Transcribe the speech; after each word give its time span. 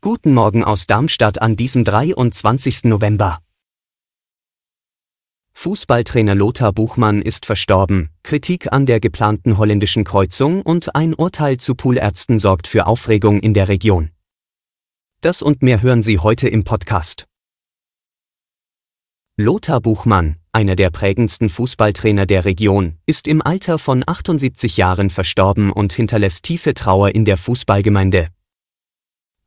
Guten 0.00 0.34
Morgen 0.34 0.62
aus 0.62 0.86
Darmstadt 0.86 1.42
an 1.42 1.56
diesem 1.56 1.84
23. 1.84 2.84
November. 2.84 3.40
Fußballtrainer 5.52 6.36
Lothar 6.36 6.72
Buchmann 6.72 7.22
ist 7.22 7.44
verstorben, 7.44 8.10
Kritik 8.22 8.72
an 8.72 8.86
der 8.86 9.00
geplanten 9.00 9.58
holländischen 9.58 10.04
Kreuzung 10.04 10.62
und 10.62 10.94
ein 10.94 11.12
Urteil 11.12 11.56
zu 11.56 11.74
Poolärzten 11.74 12.38
sorgt 12.38 12.68
für 12.68 12.86
Aufregung 12.86 13.40
in 13.40 13.52
der 13.52 13.66
Region. 13.66 14.10
Das 15.22 15.42
und 15.42 15.62
mehr 15.62 15.82
hören 15.82 16.02
Sie 16.02 16.20
heute 16.20 16.48
im 16.48 16.62
Podcast. 16.62 17.29
Lothar 19.42 19.80
Buchmann, 19.80 20.36
einer 20.52 20.76
der 20.76 20.90
prägendsten 20.90 21.48
Fußballtrainer 21.48 22.26
der 22.26 22.44
Region, 22.44 22.98
ist 23.06 23.26
im 23.26 23.40
Alter 23.40 23.78
von 23.78 24.04
78 24.06 24.76
Jahren 24.76 25.08
verstorben 25.08 25.72
und 25.72 25.94
hinterlässt 25.94 26.42
tiefe 26.42 26.74
Trauer 26.74 27.14
in 27.14 27.24
der 27.24 27.38
Fußballgemeinde. 27.38 28.28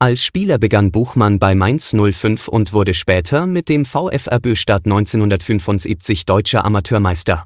Als 0.00 0.24
Spieler 0.24 0.58
begann 0.58 0.90
Buchmann 0.90 1.38
bei 1.38 1.54
Mainz 1.54 1.94
05 1.94 2.48
und 2.48 2.72
wurde 2.72 2.92
später 2.92 3.46
mit 3.46 3.68
dem 3.68 3.84
VfR 3.84 4.40
Böstadt 4.40 4.84
1975 4.84 6.26
deutscher 6.26 6.64
Amateurmeister. 6.64 7.44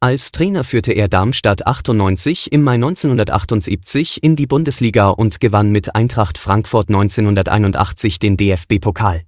Als 0.00 0.32
Trainer 0.32 0.64
führte 0.64 0.92
er 0.92 1.08
Darmstadt 1.08 1.66
98 1.66 2.50
im 2.50 2.62
Mai 2.62 2.76
1978 2.76 4.22
in 4.22 4.36
die 4.36 4.46
Bundesliga 4.46 5.10
und 5.10 5.40
gewann 5.40 5.70
mit 5.70 5.94
Eintracht 5.94 6.38
Frankfurt 6.38 6.88
1981 6.88 8.18
den 8.18 8.38
DFB-Pokal. 8.38 9.24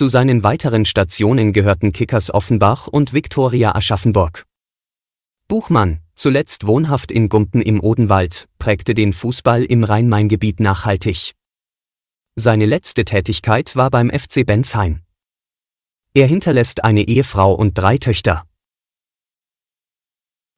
Zu 0.00 0.08
seinen 0.08 0.42
weiteren 0.42 0.86
Stationen 0.86 1.52
gehörten 1.52 1.92
Kickers 1.92 2.32
Offenbach 2.32 2.86
und 2.86 3.12
Viktoria 3.12 3.74
Aschaffenburg. 3.74 4.46
Buchmann, 5.46 6.00
zuletzt 6.14 6.66
wohnhaft 6.66 7.12
in 7.12 7.28
Gumpen 7.28 7.60
im 7.60 7.82
Odenwald, 7.82 8.48
prägte 8.58 8.94
den 8.94 9.12
Fußball 9.12 9.62
im 9.62 9.84
Rhein-Main-Gebiet 9.84 10.58
nachhaltig. 10.58 11.34
Seine 12.34 12.64
letzte 12.64 13.04
Tätigkeit 13.04 13.76
war 13.76 13.90
beim 13.90 14.08
FC 14.08 14.46
Bensheim. 14.46 15.00
Er 16.14 16.26
hinterlässt 16.26 16.82
eine 16.82 17.02
Ehefrau 17.02 17.52
und 17.52 17.74
drei 17.74 17.98
Töchter. 17.98 18.46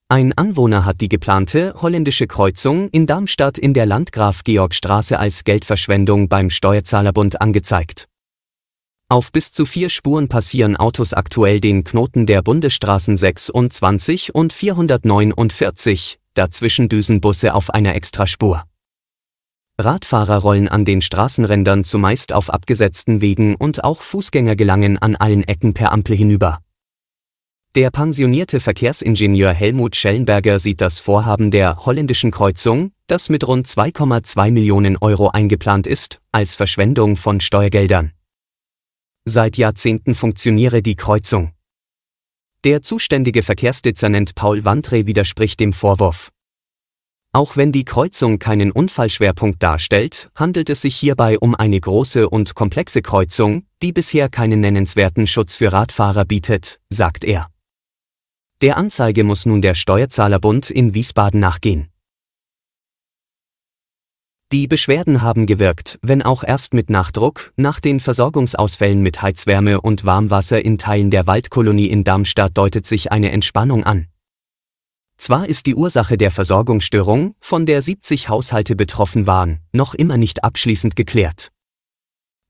Ein 0.08 0.32
Anwohner 0.38 0.84
hat 0.84 1.00
die 1.00 1.08
geplante 1.08 1.74
holländische 1.82 2.28
Kreuzung 2.28 2.90
in 2.90 3.08
Darmstadt 3.08 3.58
in 3.58 3.74
der 3.74 3.86
Landgraf-Georg-Straße 3.86 5.18
als 5.18 5.42
Geldverschwendung 5.42 6.28
beim 6.28 6.48
Steuerzahlerbund 6.48 7.40
angezeigt. 7.40 8.06
Auf 9.12 9.30
bis 9.30 9.52
zu 9.52 9.66
vier 9.66 9.90
Spuren 9.90 10.28
passieren 10.28 10.74
Autos 10.74 11.12
aktuell 11.12 11.60
den 11.60 11.84
Knoten 11.84 12.24
der 12.24 12.40
Bundesstraßen 12.40 13.18
26 13.18 14.34
und 14.34 14.54
449, 14.54 16.18
dazwischen 16.32 16.88
düsen 16.88 17.20
Busse 17.20 17.52
auf 17.52 17.68
einer 17.68 17.94
Extraspur. 17.94 18.64
Radfahrer 19.76 20.38
rollen 20.38 20.66
an 20.66 20.86
den 20.86 21.02
Straßenrändern 21.02 21.84
zumeist 21.84 22.32
auf 22.32 22.48
abgesetzten 22.48 23.20
Wegen 23.20 23.54
und 23.54 23.84
auch 23.84 24.00
Fußgänger 24.00 24.56
gelangen 24.56 24.96
an 24.96 25.14
allen 25.14 25.46
Ecken 25.46 25.74
per 25.74 25.92
Ampel 25.92 26.16
hinüber. 26.16 26.60
Der 27.74 27.90
pensionierte 27.90 28.60
Verkehrsingenieur 28.60 29.52
Helmut 29.52 29.94
Schellenberger 29.94 30.58
sieht 30.58 30.80
das 30.80 31.00
Vorhaben 31.00 31.50
der 31.50 31.84
holländischen 31.84 32.30
Kreuzung, 32.30 32.92
das 33.08 33.28
mit 33.28 33.46
rund 33.46 33.66
2,2 33.66 34.50
Millionen 34.50 34.96
Euro 34.96 35.28
eingeplant 35.28 35.86
ist, 35.86 36.18
als 36.32 36.56
Verschwendung 36.56 37.18
von 37.18 37.40
Steuergeldern. 37.40 38.12
Seit 39.24 39.56
Jahrzehnten 39.56 40.16
funktioniere 40.16 40.82
die 40.82 40.96
Kreuzung. 40.96 41.52
Der 42.64 42.82
zuständige 42.82 43.44
Verkehrsdezernent 43.44 44.34
Paul 44.34 44.64
Wandre 44.64 45.06
widerspricht 45.06 45.60
dem 45.60 45.72
Vorwurf. 45.72 46.32
Auch 47.32 47.56
wenn 47.56 47.70
die 47.70 47.84
Kreuzung 47.84 48.40
keinen 48.40 48.72
Unfallschwerpunkt 48.72 49.62
darstellt, 49.62 50.30
handelt 50.34 50.68
es 50.70 50.82
sich 50.82 50.96
hierbei 50.96 51.38
um 51.38 51.54
eine 51.54 51.80
große 51.80 52.28
und 52.28 52.56
komplexe 52.56 53.00
Kreuzung, 53.00 53.64
die 53.80 53.92
bisher 53.92 54.28
keinen 54.28 54.58
nennenswerten 54.58 55.28
Schutz 55.28 55.56
für 55.56 55.72
Radfahrer 55.72 56.24
bietet, 56.24 56.80
sagt 56.88 57.22
er. 57.22 57.48
Der 58.60 58.76
Anzeige 58.76 59.22
muss 59.22 59.46
nun 59.46 59.62
der 59.62 59.74
Steuerzahlerbund 59.74 60.68
in 60.68 60.94
Wiesbaden 60.94 61.38
nachgehen. 61.38 61.91
Die 64.52 64.68
Beschwerden 64.68 65.22
haben 65.22 65.46
gewirkt, 65.46 65.98
wenn 66.02 66.20
auch 66.20 66.44
erst 66.44 66.74
mit 66.74 66.90
Nachdruck, 66.90 67.54
nach 67.56 67.80
den 67.80 68.00
Versorgungsausfällen 68.00 69.00
mit 69.00 69.22
Heizwärme 69.22 69.80
und 69.80 70.04
Warmwasser 70.04 70.62
in 70.62 70.76
Teilen 70.76 71.10
der 71.10 71.26
Waldkolonie 71.26 71.86
in 71.86 72.04
Darmstadt 72.04 72.58
deutet 72.58 72.84
sich 72.84 73.10
eine 73.10 73.32
Entspannung 73.32 73.82
an. 73.84 74.08
Zwar 75.16 75.48
ist 75.48 75.64
die 75.64 75.74
Ursache 75.74 76.18
der 76.18 76.30
Versorgungsstörung, 76.30 77.34
von 77.40 77.64
der 77.64 77.80
70 77.80 78.28
Haushalte 78.28 78.76
betroffen 78.76 79.26
waren, 79.26 79.60
noch 79.72 79.94
immer 79.94 80.18
nicht 80.18 80.44
abschließend 80.44 80.96
geklärt. 80.96 81.48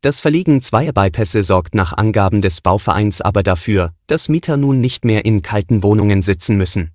Das 0.01 0.21
Verlegen 0.21 0.61
zweier 0.61 0.93
Bypässe 0.93 1.45
sorgt 1.45 1.77
nach 1.77 1.93
Angaben 1.93 2.43
des 2.43 2.62
Bauvereins 2.62 3.21
aber 3.21 3.45
dafür, 3.45 3.93
dass 4.09 4.29
Mieter 4.29 4.57
nun 4.57 4.81
nicht 4.81 5.05
mehr 5.05 5.25
in 5.25 5.43
kalten 5.43 5.85
Wohnungen 5.85 6.21
sitzen 6.21 6.57
müssen. 6.57 6.91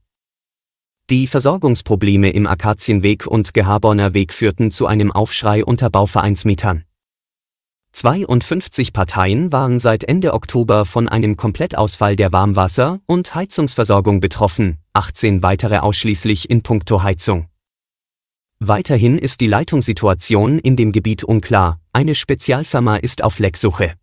Die 1.09 1.25
Versorgungsprobleme 1.27 2.31
im 2.31 2.47
Akazienweg 2.47 3.25
und 3.27 3.53
Gehaborner 3.53 4.13
Weg 4.13 4.33
führten 4.33 4.71
zu 4.71 4.87
einem 4.87 5.13
Aufschrei 5.13 5.63
unter 5.63 5.89
Bauvereinsmietern. 5.89 6.83
52 7.93 8.91
Parteien 8.91 9.53
waren 9.53 9.79
seit 9.79 10.03
Ende 10.03 10.33
Oktober 10.33 10.83
von 10.83 11.07
einem 11.07 11.37
Komplettausfall 11.37 12.17
der 12.17 12.33
Warmwasser- 12.33 12.99
und 13.05 13.33
Heizungsversorgung 13.33 14.19
betroffen, 14.19 14.79
18 14.91 15.41
weitere 15.43 15.77
ausschließlich 15.77 16.49
in 16.49 16.61
puncto 16.61 17.01
Heizung. 17.03 17.47
Weiterhin 18.59 19.17
ist 19.17 19.39
die 19.39 19.47
Leitungssituation 19.47 20.59
in 20.59 20.75
dem 20.75 20.91
Gebiet 20.91 21.23
unklar, 21.23 21.79
eine 21.93 22.15
Spezialfirma 22.15 22.97
ist 22.97 23.23
auf 23.23 23.39
Lecksuche. 23.39 23.93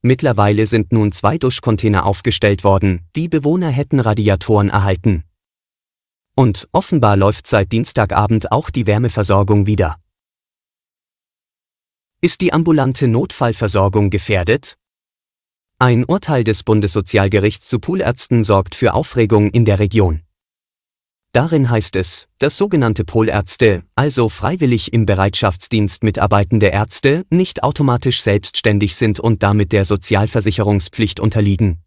Mittlerweile 0.00 0.66
sind 0.66 0.90
nun 0.90 1.12
zwei 1.12 1.38
Duschcontainer 1.38 2.04
aufgestellt 2.06 2.64
worden, 2.64 3.06
die 3.14 3.28
Bewohner 3.28 3.70
hätten 3.70 4.00
Radiatoren 4.00 4.68
erhalten. 4.68 5.22
Und 6.34 6.68
offenbar 6.72 7.16
läuft 7.16 7.46
seit 7.46 7.72
Dienstagabend 7.72 8.52
auch 8.52 8.70
die 8.70 8.86
Wärmeversorgung 8.86 9.66
wieder. 9.66 9.98
Ist 12.20 12.40
die 12.40 12.52
ambulante 12.52 13.08
Notfallversorgung 13.08 14.08
gefährdet? 14.08 14.78
Ein 15.78 16.04
Urteil 16.04 16.44
des 16.44 16.62
Bundessozialgerichts 16.62 17.68
zu 17.68 17.80
Poolärzten 17.80 18.44
sorgt 18.44 18.76
für 18.76 18.94
Aufregung 18.94 19.50
in 19.50 19.64
der 19.64 19.80
Region. 19.80 20.22
Darin 21.32 21.70
heißt 21.70 21.96
es, 21.96 22.28
dass 22.38 22.56
sogenannte 22.58 23.04
Polärzte, 23.04 23.82
also 23.94 24.28
freiwillig 24.28 24.92
im 24.92 25.06
Bereitschaftsdienst 25.06 26.04
mitarbeitende 26.04 26.66
Ärzte, 26.66 27.24
nicht 27.30 27.62
automatisch 27.62 28.20
selbstständig 28.22 28.96
sind 28.96 29.18
und 29.18 29.42
damit 29.42 29.72
der 29.72 29.84
Sozialversicherungspflicht 29.84 31.20
unterliegen. 31.20 31.82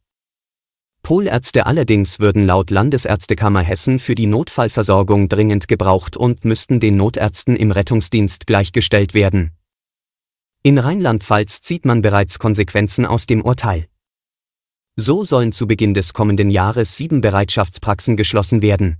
Polärzte 1.05 1.67
allerdings 1.67 2.19
würden 2.19 2.47
laut 2.47 2.71
Landesärztekammer 2.71 3.61
Hessen 3.61 3.99
für 3.99 4.15
die 4.15 4.25
Notfallversorgung 4.25 5.29
dringend 5.29 5.67
gebraucht 5.67 6.17
und 6.17 6.45
müssten 6.45 6.79
den 6.79 6.97
Notärzten 6.97 7.55
im 7.55 7.69
Rettungsdienst 7.69 8.47
gleichgestellt 8.47 9.13
werden. 9.13 9.51
In 10.63 10.79
Rheinland-Pfalz 10.79 11.61
zieht 11.61 11.85
man 11.85 12.01
bereits 12.01 12.39
Konsequenzen 12.39 13.05
aus 13.05 13.27
dem 13.27 13.43
Urteil. 13.43 13.85
So 14.95 15.23
sollen 15.23 15.51
zu 15.51 15.67
Beginn 15.67 15.93
des 15.93 16.13
kommenden 16.13 16.49
Jahres 16.49 16.97
sieben 16.97 17.21
Bereitschaftspraxen 17.21 18.17
geschlossen 18.17 18.63
werden. 18.63 18.97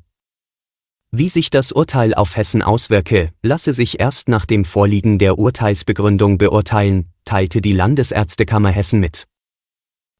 Wie 1.10 1.28
sich 1.28 1.50
das 1.50 1.72
Urteil 1.72 2.14
auf 2.14 2.36
Hessen 2.36 2.62
auswirke, 2.62 3.32
lasse 3.42 3.74
sich 3.74 4.00
erst 4.00 4.30
nach 4.30 4.46
dem 4.46 4.64
Vorliegen 4.64 5.18
der 5.18 5.40
Urteilsbegründung 5.40 6.38
beurteilen, 6.38 7.10
teilte 7.26 7.62
die 7.62 7.74
Landesärztekammer 7.74 8.70
Hessen 8.70 9.00
mit. 9.00 9.26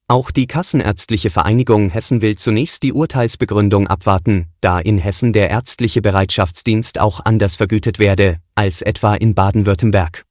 Auch 0.08 0.30
die 0.30 0.46
Kassenärztliche 0.46 1.32
Vereinigung 1.32 1.90
Hessen 1.90 2.22
will 2.22 2.36
zunächst 2.36 2.84
die 2.84 2.94
Urteilsbegründung 2.94 3.88
abwarten, 3.88 4.52
da 4.62 4.78
in 4.80 5.00
Hessen 5.00 5.34
der 5.34 5.50
ärztliche 5.50 6.04
Bereitschaftsdienst 6.04 7.00
auch 7.00 7.22
anders 7.26 7.56
vergütet 7.56 7.98
werde, 7.98 8.38
als 8.54 8.84
etwa 8.84 9.16
in 9.16 9.34
Baden-Württemberg. 9.34 10.24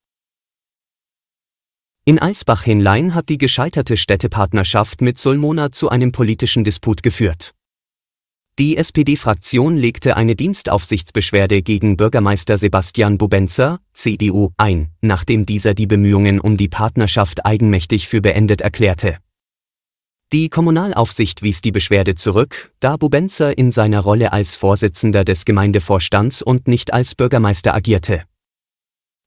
In 2.05 2.21
Eisbach-Henlein 2.21 3.15
hat 3.15 3.29
die 3.29 3.39
gescheiterte 3.39 3.97
Städtepartnerschaft 3.97 5.01
mit 5.01 5.19
Sulmona 5.19 5.73
zu 5.73 5.89
einem 5.89 6.13
politischen 6.13 6.63
Disput 6.63 7.03
geführt. 7.03 7.53
Die 8.61 8.77
SPD-Fraktion 8.77 9.77
legte 9.77 10.17
eine 10.17 10.37
Dienstaufsichtsbeschwerde 10.37 11.63
gegen 11.63 11.97
Bürgermeister 11.97 12.59
Sebastian 12.59 13.19
Bubenzer, 13.19 13.81
CDU, 13.93 14.51
ein, 14.57 14.93
nachdem 15.01 15.47
dieser 15.47 15.75
die 15.75 15.89
Bemühungen 15.89 16.39
um 16.39 16.57
die 16.57 16.69
Partnerschaft 16.69 17.45
eigenmächtig 17.45 18.07
für 18.07 18.21
beendet 18.21 18.61
erklärte. 18.61 19.19
Die 20.35 20.49
Kommunalaufsicht 20.49 21.43
wies 21.43 21.63
die 21.63 21.71
Beschwerde 21.71 22.17
zurück, 22.17 22.73
da 22.81 22.97
Bubenzer 22.97 23.57
in 23.57 23.71
seiner 23.71 24.01
Rolle 24.01 24.33
als 24.33 24.57
Vorsitzender 24.57 25.25
des 25.25 25.45
Gemeindevorstands 25.45 26.43
und 26.43 26.67
nicht 26.67 26.93
als 26.93 27.15
Bürgermeister 27.15 27.73
agierte. 27.73 28.25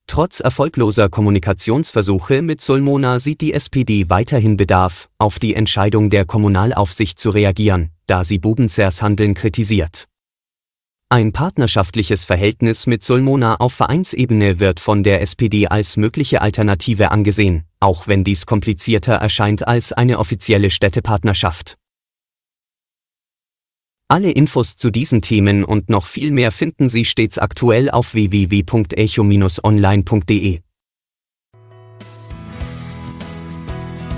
Trotz 0.05 0.41
erfolgloser 0.41 1.07
Kommunikationsversuche 1.07 2.41
mit 2.41 2.59
Sulmona 2.59 3.19
sieht 3.21 3.39
die 3.39 3.53
SPD 3.53 4.09
weiterhin 4.09 4.57
Bedarf, 4.57 5.07
auf 5.17 5.39
die 5.39 5.53
Entscheidung 5.53 6.09
der 6.09 6.25
Kommunalaufsicht 6.25 7.17
zu 7.17 7.29
reagieren, 7.29 7.91
da 8.07 8.25
sie 8.25 8.37
Bubenzers 8.37 9.01
Handeln 9.01 9.33
kritisiert. 9.33 10.09
Ein 11.09 11.31
partnerschaftliches 11.31 12.25
Verhältnis 12.25 12.85
mit 12.85 13.01
Sulmona 13.01 13.61
auf 13.61 13.73
Vereinsebene 13.73 14.59
wird 14.59 14.81
von 14.81 15.03
der 15.03 15.21
SPD 15.21 15.67
als 15.67 15.95
mögliche 15.95 16.41
Alternative 16.41 17.11
angesehen, 17.11 17.63
auch 17.79 18.09
wenn 18.09 18.25
dies 18.25 18.45
komplizierter 18.45 19.13
erscheint 19.13 19.65
als 19.65 19.93
eine 19.93 20.19
offizielle 20.19 20.69
Städtepartnerschaft. 20.69 21.77
Alle 24.09 24.31
Infos 24.31 24.75
zu 24.75 24.91
diesen 24.91 25.21
Themen 25.21 25.63
und 25.63 25.89
noch 25.89 26.07
viel 26.07 26.31
mehr 26.31 26.51
finden 26.51 26.89
Sie 26.89 27.05
stets 27.05 27.37
aktuell 27.37 27.89
auf 27.89 28.13
www.echo-online.de. 28.13 30.59